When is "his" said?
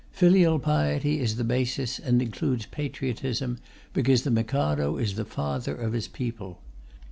5.93-6.07